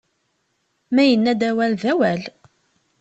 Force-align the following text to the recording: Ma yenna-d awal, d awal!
Ma 0.93 1.03
yenna-d 1.05 1.41
awal, 1.49 1.73
d 1.81 1.83
awal! 1.91 2.21